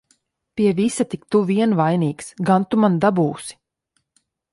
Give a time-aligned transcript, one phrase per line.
[0.55, 2.31] Pie visa tik tu vien vainīgs!
[2.47, 3.59] Gan tu man dabūsi!